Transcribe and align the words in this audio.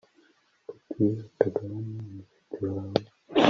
Kuki 0.69 1.03
utagabanya 1.27 1.95
umusatsi 2.05 2.57
wawe 2.65 3.03